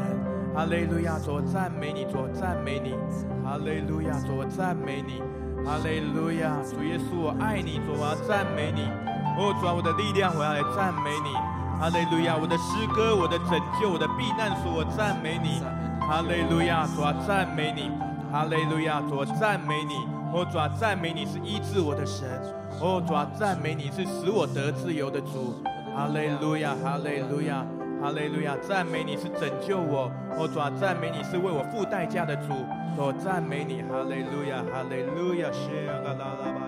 [0.55, 1.19] 哈利路亚！
[1.19, 2.95] 主，我赞美你，主，我赞美你。
[3.43, 4.13] 哈利路亚！
[4.21, 5.23] 主，我赞美你。
[5.65, 6.61] 哈利路亚！
[6.63, 8.87] 主耶稣，我爱你，主，我要赞美你。
[9.41, 11.33] 哦，主，我的力量，我要来赞美你。
[11.79, 12.37] 哈利路亚！
[12.37, 15.61] 我的诗歌，我的拯救，我的避难所，我赞美你。
[16.01, 16.87] 哈利路亚！
[16.95, 17.91] 主啊，赞美你。
[18.33, 19.01] 哈利路亚！
[19.03, 19.95] 主，啊赞美你。
[20.33, 22.27] 哦，主啊，赞美你是医治我的神。
[22.81, 25.63] 哦，主啊，赞美你是使我得自由的主。
[25.95, 27.65] 哈利路亚，哈利路亚，
[28.01, 30.11] 哈利路亚，赞美你是拯救我。
[30.39, 32.53] 哦，主啊，赞美你是为我付代价的主。
[32.97, 36.64] 我赞美你，哈利路亚，哈利路亚，谢啊啦啦吧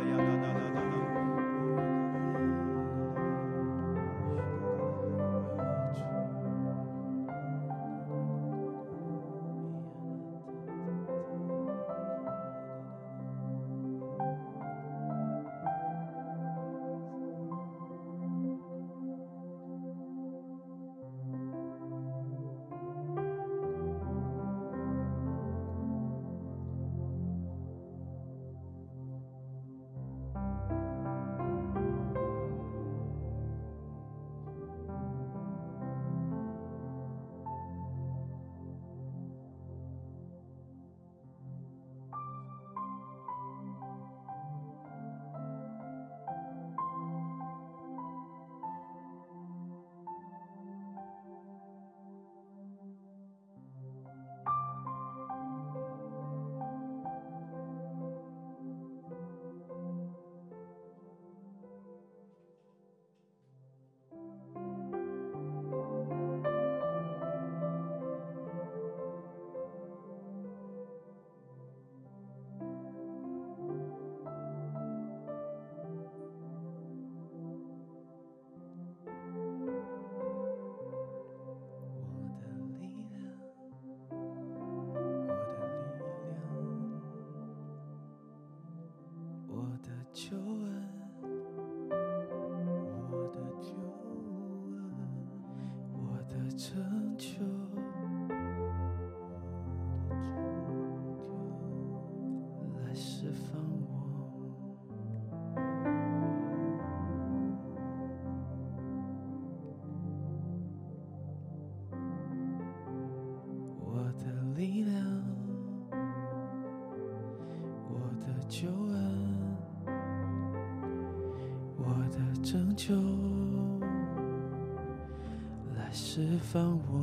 [126.16, 126.96] 释放我，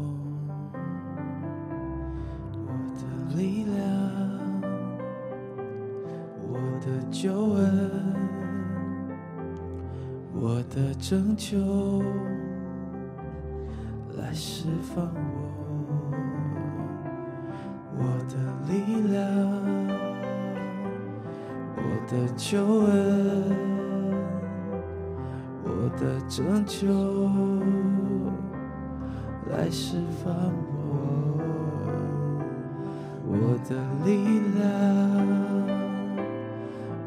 [2.66, 3.04] 我的
[3.38, 3.78] 力量，
[6.50, 7.62] 我的救恩，
[10.34, 11.60] 我的拯救，
[14.18, 16.12] 来释放我，
[17.96, 18.34] 我的
[18.68, 18.74] 力
[19.12, 19.24] 量，
[21.76, 23.54] 我的救恩。
[25.66, 26.88] 我的拯救
[29.64, 30.34] 来释放
[30.90, 30.92] 我，
[33.26, 33.34] 我
[33.64, 33.72] 的
[34.04, 34.10] 力
[34.60, 34.68] 量，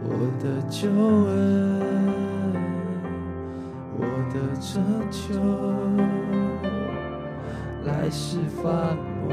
[0.02, 0.08] 我
[0.42, 1.36] 的救恩，
[3.98, 4.00] 我
[4.32, 4.72] 的拯
[5.10, 5.20] 救
[7.84, 8.64] 来释放
[9.28, 9.30] 我，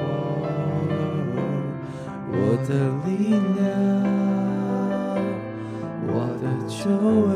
[2.27, 2.35] 我
[2.67, 2.71] 的
[3.05, 3.09] 力
[3.55, 3.63] 量，
[6.09, 6.11] 我
[6.41, 6.75] 的救
[7.29, 7.32] 恩。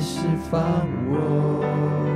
[0.00, 0.20] 释
[0.50, 2.09] 放我，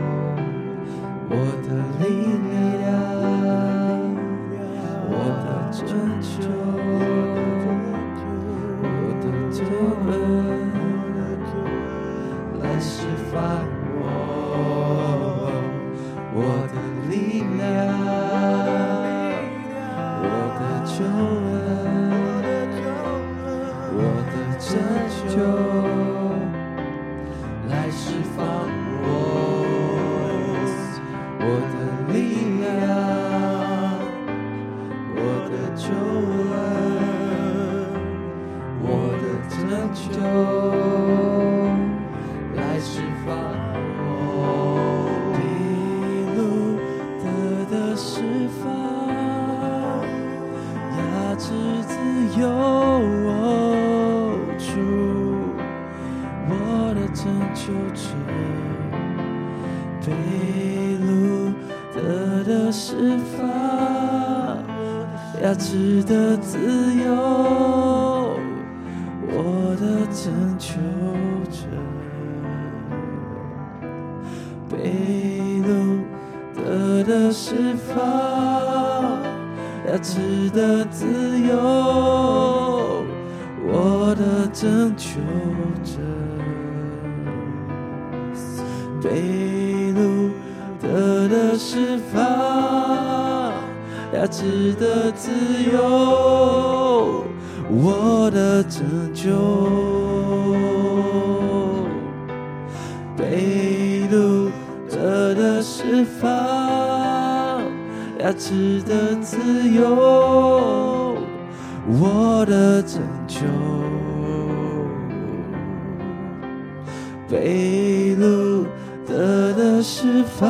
[117.28, 118.64] 被掳
[119.06, 120.46] 得的释放，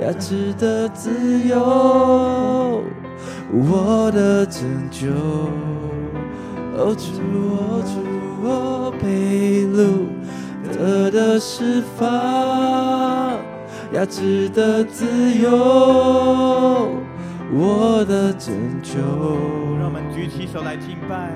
[0.00, 1.10] 要值得自
[1.46, 2.82] 由，
[3.52, 5.08] 我的拯救，
[6.76, 7.02] 哦主，
[7.56, 7.92] 哦主，
[8.48, 10.06] 哦被掳
[10.72, 13.38] 得的释放。
[13.92, 15.04] 要值得自
[15.42, 15.50] 由，
[17.52, 19.00] 我的拯救。
[19.80, 21.32] 让我们举起手来敬拜。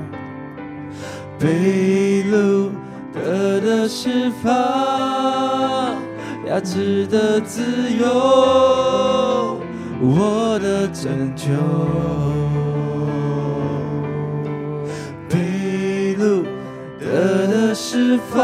[1.36, 2.70] 被掳
[3.14, 4.52] 得的释放，
[6.48, 7.62] 压制的自
[7.98, 9.60] 由，
[10.00, 11.50] 我的拯救。
[15.28, 16.44] 被掳
[16.98, 18.42] 得的释放。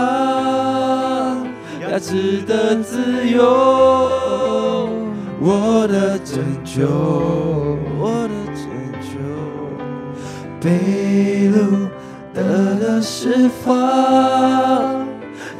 [1.90, 3.42] 压制的自由，
[5.40, 6.86] 我的拯救，
[7.98, 8.64] 我的拯
[9.02, 9.18] 救，
[10.60, 11.89] 被掳
[12.34, 15.06] 得的释放，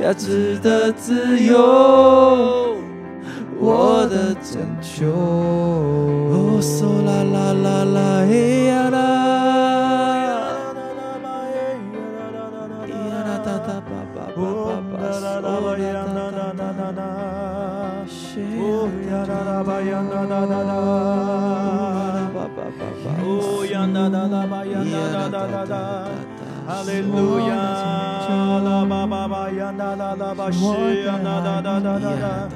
[0.03, 2.77] 要值得自由，
[3.59, 5.07] 我的拯救。
[5.09, 6.61] 哦，
[7.05, 9.01] 啦啦啦啦，嘿呀啦。
[26.71, 27.53] 哈利路亚，
[28.63, 32.49] 啦吧吧吧呀，啦啦啦吧，是呀，啦啦啦啦啦啦，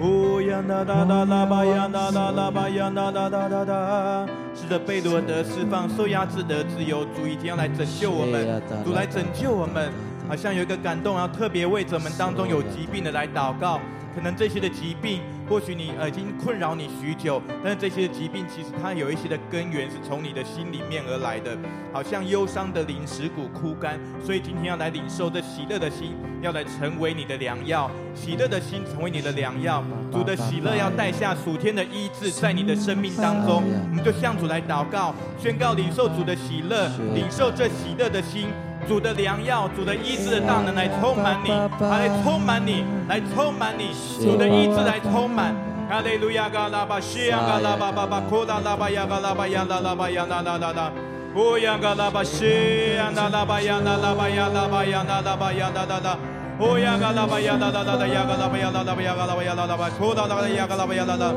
[0.00, 9.88] 哦呀，啦啦啦啦吧呀，啦啦啦吧呀，啦啦啦啦啦，是的，被掳得释放，受压制得自由，主已经要来拯救我们，主来拯救我们，
[10.28, 13.78] 好像有一个感动，要特别为着我们当中有疾病的来祷告，
[14.14, 15.20] 可能这些的疾病。
[15.48, 21.58] 或许你呃已经困扰你许久，但是这些疾病其实它有一些的根源是从你的心里面而来的，
[21.92, 23.98] 好像忧伤的灵，石骨枯干。
[24.24, 27.90] 所以今天要来领受这喜乐的心，要来成为你的良药。
[28.14, 29.82] 喜乐的心成为你的良药，
[30.12, 33.64] 主的喜乐要带下属天的医治在你的生命当中。
[33.90, 38.46] 我们就向主来祷告，宣告领受主的喜乐，领受这喜乐的心。
[38.90, 45.54] 主的良药，主的医治的大能来充满你，来充满你，来充满你，主的医治来充满。
[45.88, 50.90] 哈利路亚，嘎拉巴西，嘎拉巴巴巴，库拉拉巴呀，嘎拉巴呀，拉拉巴呀，拉拉拉拉，
[51.36, 56.18] 乌呀，嘎拉巴西，拉拉巴呀，拉拉巴呀，拉巴呀，拉拉巴呀，拉拉拉，
[56.58, 61.32] 乌呀，嘎拉巴呀，拉拉拉拉呀，嘎拉巴呀，拉拉巴呀，嘎拉巴呀，拉拉巴，库拉拉巴呀，嘎拉巴呀，拉拉，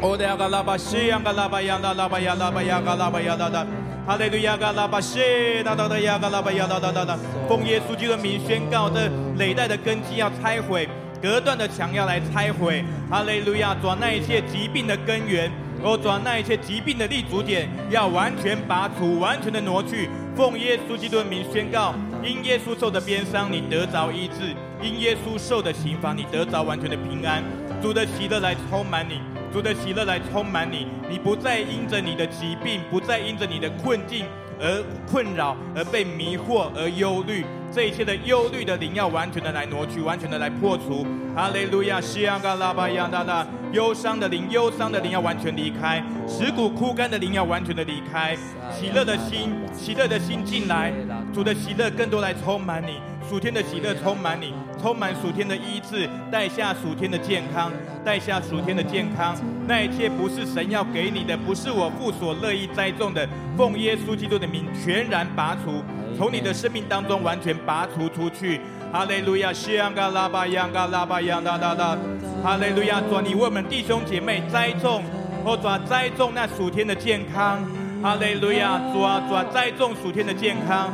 [0.00, 3.66] 乌呀，嘎拉巴西，嘎拉巴呀，拉拉巴呀，拉巴呀，嘎拉巴呀，拉拉。
[4.04, 7.16] 哈利路亚，嘎拉巴谢，哒哒哒呀，嘎拉巴呀，哒哒哒哒，
[7.48, 10.88] 奉耶稣基督的名宣告：这累代的根基要拆毁，
[11.22, 12.84] 隔断的墙要来拆毁。
[13.08, 15.48] 哈利路亚，转那一切疾病的根源，
[15.84, 20.10] 哦，转那一切疾病的立足点，要完全拔除，完全的挪去。
[20.34, 21.94] 奉耶稣基督的名宣告：
[22.24, 27.40] 因耶稣受的鞭伤，你得着医治；因耶稣受的刑罚，你得着完全的平安。
[27.80, 29.20] 主的喜乐来充满你。
[29.52, 34.24] 主的喜乐来充满你，你不再因着你的疾病，不再因着你的困境
[34.58, 37.44] 而困扰，而被迷惑而忧虑。
[37.70, 41.06] 这一切的忧虑的灵要完全的来挪去，完全的来破除。
[41.36, 48.34] 哈利路亚，西安嘎拉巴亚大大，忧伤的灵，忧伤的灵要完全离开，使骨枯干的灵要完全的离开，
[48.70, 50.92] 喜乐的心，喜乐的心进来，
[51.32, 53.00] 主的喜乐更多来充满你。
[53.32, 57.72] 属天的喜乐充满你，充满属天的医治，带下属天的健康，
[58.04, 59.34] 带下属天的健康。
[59.66, 63.26] 那一切不是神要给你的，不是我父所乐意栽种的。
[63.56, 65.82] 奉耶稣基督的名，全然拔除，
[66.14, 68.60] 从你的生命当中完全拔除出去。
[68.92, 71.96] 哈利路亚，西安嘎拉巴扬嘎拉巴扬哒哒哒。
[72.44, 75.02] 哈利路亚，主你为我们弟兄姐妹栽种，
[75.42, 77.64] 或者栽种那属天的健康。
[78.02, 80.90] 哈利路亚，主啊主啊，栽种属天的健康。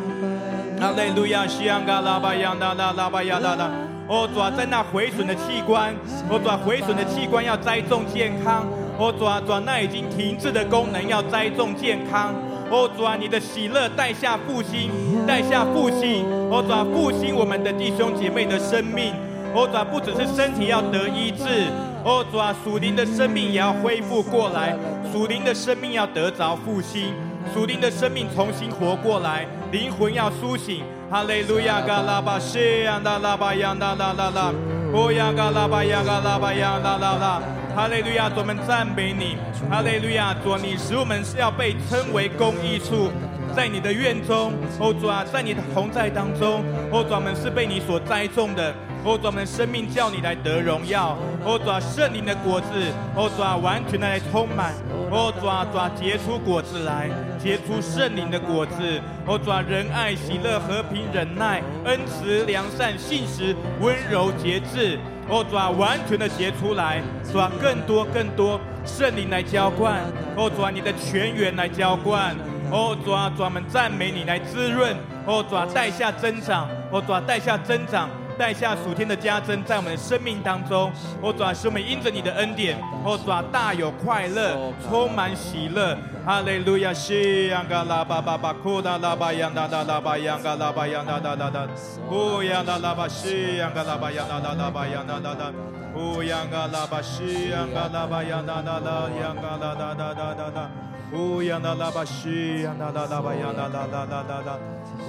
[0.78, 3.68] 哈利路亚，西安嘎拉巴扬哒哒拉巴亚哒哒。
[4.06, 5.92] 哦，主啊，在那毁损的器官，
[6.30, 8.64] 哦，主啊，毁损的器官要栽种健康。
[8.96, 12.32] 哦，主啊，主啊，那已经停滞的功能要栽种健康。
[12.70, 14.88] 哦，主啊，你的喜乐带下复兴，
[15.26, 16.24] 带下复兴。
[16.48, 19.12] 哦，主啊，复兴我们的弟兄姐妹的生命。
[19.52, 21.66] 哦，主啊，不只是身体要得医治。
[22.04, 24.76] 哦，主啊，属灵的生命也要恢复过来，
[25.12, 27.12] 属灵的生命要得着复兴，
[27.52, 30.82] 属灵的生命重新活过来，灵魂要苏醒。
[31.10, 34.52] 哈利路亚，嘎拉巴西呀，拉拉巴呀，拉拉拉拉，
[34.92, 37.42] 哦呀，嘎拉巴呀，嘎拉巴呀，拉拉拉。
[37.74, 39.36] 哈利路亚，主，我们赞美你。
[39.70, 43.10] 哈利路亚，主，你使我们是要被称为公义处。
[43.56, 46.62] 在你的院中，哦主啊，在你的同在当中，
[46.92, 52.68] 哦主，我们是被你所栽种的，哦主，我们生命叫你来得荣耀，哦主啊，圣灵的果子，
[53.16, 54.74] 哦主啊，完全的来充满，
[55.10, 64.98] 哦抓抓，结出果子来，结出圣灵的果子，哦抓，仁爱、喜乐、和平、忍耐、恩慈、良善、信实、温柔、节制，
[65.28, 67.02] 哦抓，完全的结出来，
[67.32, 70.00] 抓，更多更多圣灵来浇灌，
[70.36, 72.36] 哦抓，你的泉源来浇灌。
[72.70, 74.94] 哦，主啊，主啊，我们赞美你来滋润。
[75.24, 76.68] 哦，抓，带下增长。
[76.90, 80.90] 哦，抓，带下增长，带下属天的加增在我们的生命当中。
[81.20, 85.96] 哦，主啊，使我们因着你的恩典，哦，主啊，大有快乐，充满喜乐。
[86.24, 91.66] 哈利路亚，西呀嘎拉巴巴巴，库达拉巴呀哒哒拉巴呀嘎拉巴呀哒哒哒哒，
[92.10, 95.52] 乌呀达拉巴西呀嘎拉巴呀哒哒拉巴呀达达达，
[95.96, 100.70] 乌呀嘎拉巴西呀嘎拉巴呀达达拉呀嘎拉达达达达达。
[101.12, 104.58] 乌央那拉巴西央那拉拉巴央那拉拉拉拉拉，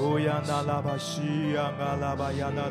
[0.02, 2.70] 乌央那拉巴西央那拉巴央那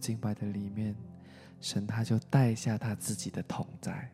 [0.00, 0.96] 敬拜的里面，
[1.60, 4.10] 神他就带下他自己的同在，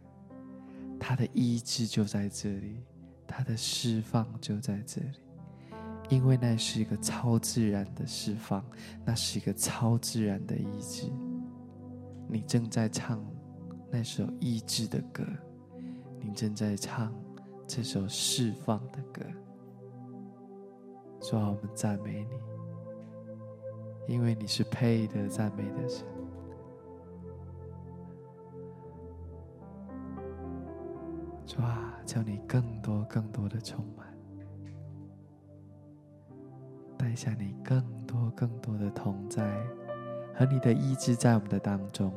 [0.98, 2.82] 他的医治就在这里，
[3.26, 5.20] 他的释放就在这里，
[6.08, 8.64] 因为那是一个超自然的释放，
[9.04, 11.10] 那是一个超自然的医治。
[12.28, 13.24] 你正在唱
[13.90, 15.24] 那首医治的歌，
[16.20, 17.14] 你正在唱
[17.68, 19.22] 这首释放的歌，
[21.20, 22.55] 主啊，我们赞美你。
[24.06, 26.06] 因为你是配得赞美的神，
[31.44, 34.06] 主啊，求你更多更多的充满，
[36.96, 39.60] 带下你更多更多的同在
[40.34, 42.12] 和你的意志在我们的当中，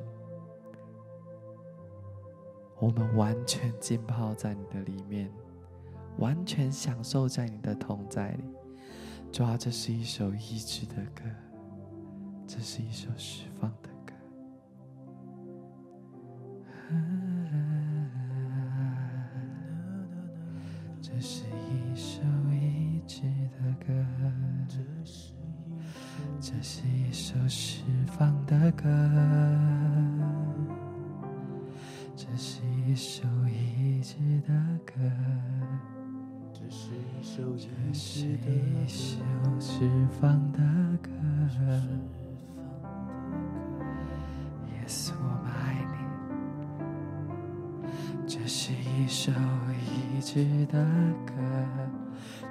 [2.80, 5.32] 我们完全浸泡在你的里面，
[6.20, 8.44] 完全享受在你的同在里。
[9.32, 11.24] 主啊，这是一首意志的歌。
[12.52, 14.14] 这是一首释放的歌，
[21.00, 23.22] 这是一首医治
[23.52, 23.94] 的歌，
[26.42, 28.84] 这是一首释放的歌，
[32.16, 34.52] 这是一首医治的
[34.84, 34.94] 歌，
[36.52, 37.24] 这是一
[38.88, 39.14] 首
[39.60, 40.60] 释放的
[48.50, 48.72] 是。
[49.00, 50.78] 一首医治的
[51.26, 51.34] 歌，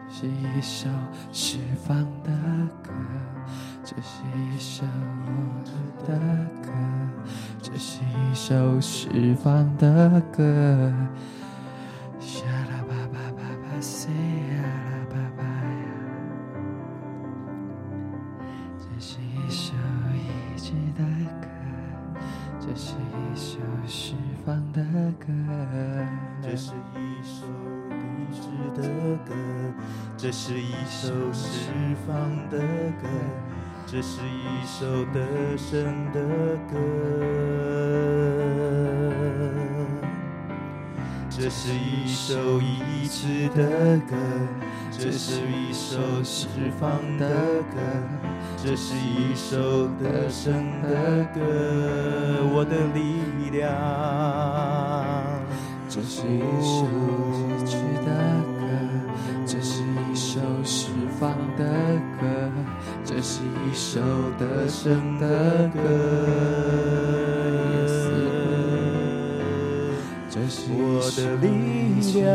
[0.08, 0.88] 这是一首
[1.30, 2.32] 释放的
[2.82, 2.90] 歌，
[3.84, 6.18] 这是一首爱的
[6.62, 6.70] 歌，
[7.62, 10.92] 这是一首释放的歌。
[33.98, 35.18] 这是一首得
[35.56, 35.82] 胜
[36.12, 36.20] 的
[36.70, 36.78] 歌，
[41.28, 44.14] 这是一首医治的歌，
[44.92, 46.46] 这是一首释
[46.78, 46.88] 放
[47.18, 47.28] 的
[47.74, 47.80] 歌，
[48.56, 51.40] 这是一首得胜的歌，
[52.54, 53.66] 我的力量。
[55.88, 56.86] 这是一首
[57.34, 57.74] 医治
[58.06, 58.08] 的
[58.60, 58.62] 歌，
[59.44, 60.86] 这是一首释
[61.18, 62.07] 放的歌。
[63.18, 64.00] 这是一首
[64.38, 65.80] 得胜的歌
[70.30, 72.30] 这是一首离别歌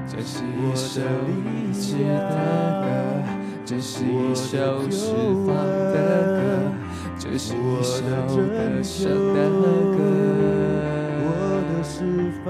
[0.08, 1.70] 这是一首有你
[2.02, 2.26] 的
[2.82, 2.88] 歌
[3.64, 5.14] 这是一首释
[5.46, 5.54] 放
[5.94, 5.98] 的
[6.74, 6.79] 歌
[7.32, 8.02] 这是一首
[8.48, 9.40] 得胜的
[9.96, 10.00] 歌。
[11.22, 11.28] 我
[11.70, 12.02] 的释
[12.44, 12.48] 放，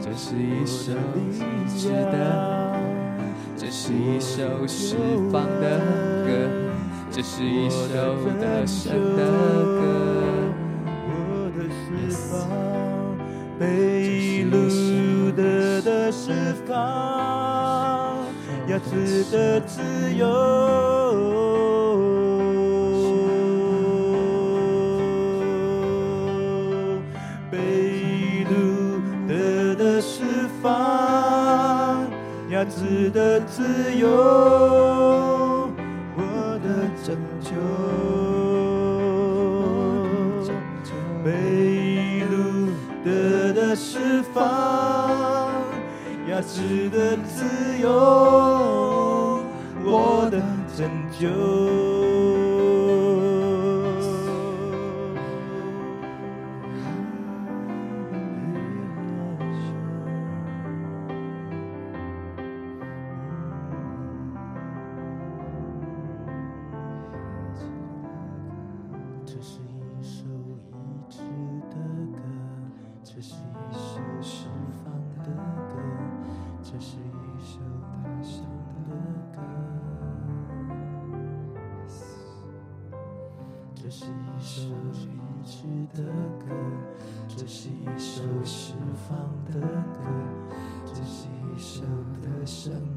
[0.00, 0.92] 这是一首
[1.32, 1.42] 医
[1.76, 2.16] 治的，
[3.56, 4.94] 这是一首释
[5.32, 5.80] 放的
[6.24, 6.30] 歌，
[7.10, 7.88] 这是一首
[8.40, 9.82] 得胜的歌。
[10.86, 11.82] 我的释
[12.30, 12.32] 放，
[13.58, 13.64] 被
[14.44, 16.30] 掳的的释
[16.64, 16.72] 放，
[18.68, 19.82] 睚子的自
[20.14, 20.93] 由。
[32.84, 33.62] 子的自
[33.96, 34.06] 由，
[36.16, 36.20] 我
[36.62, 36.68] 的
[37.02, 37.50] 拯救，
[41.24, 42.68] 被路
[43.02, 45.50] 德的释放，
[46.28, 46.60] 睚子
[46.90, 47.88] 的自由，
[49.82, 50.42] 我的
[50.76, 50.86] 拯
[51.18, 51.93] 救。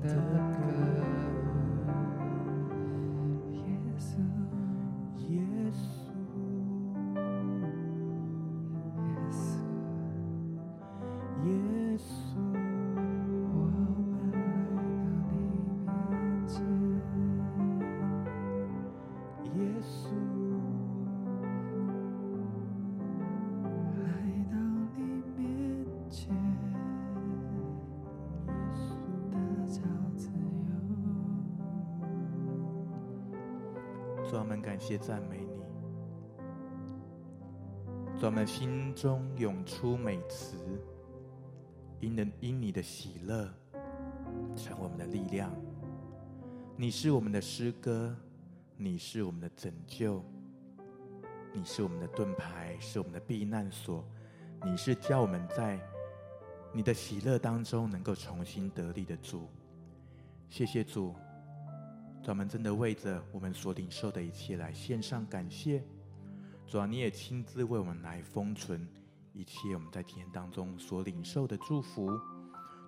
[0.04, 0.37] 主，
[34.78, 35.58] 感谢赞美你。
[38.20, 40.56] 主，我们心中涌出美词，
[42.00, 43.52] 因能因你的喜乐
[44.56, 45.52] 成我们的力量。
[46.76, 48.16] 你是我们的诗歌，
[48.76, 50.24] 你是我们的拯救，
[51.52, 54.08] 你是我们的盾牌，是我们的避难所。
[54.64, 55.80] 你是叫我们在
[56.72, 59.50] 你的喜乐当中能够重新得力的主。
[60.50, 61.16] 谢谢主。
[62.22, 65.84] 专门真的为着我们所领受的一切来献上感谢。
[66.66, 68.86] 主啊，你也亲自为我们来封存
[69.34, 72.20] 一切我们在天当中所领受的祝福。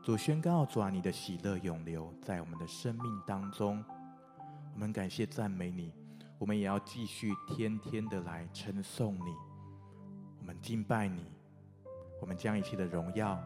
[0.03, 3.83] 主宣告，主啊，你的喜乐永留在我们的生命当中。
[4.73, 5.93] 我们感谢赞美你，
[6.37, 9.33] 我们也要继续天天的来称颂你。
[10.39, 11.25] 我们敬拜你，
[12.21, 13.41] 我们将一切的荣耀、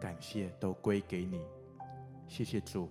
[0.00, 1.40] 感谢都归给你。
[2.28, 2.88] 谢谢主。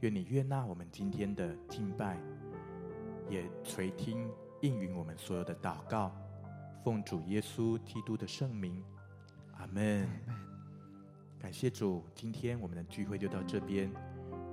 [0.00, 2.18] 愿你悦纳我们今天的敬拜，
[3.30, 4.28] 也垂听
[4.60, 6.12] 应允我们所有的祷告，
[6.84, 8.84] 奉主耶稣基督的圣名，
[9.56, 10.06] 阿门。
[11.38, 13.90] 感谢主，今天我们的聚会就到这边。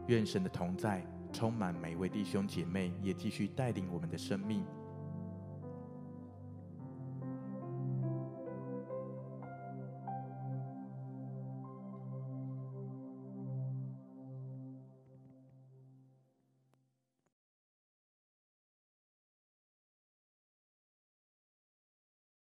[0.08, 4.64] 愿神的同在充满每位弟兄姐妹，也继续带领我们的生命。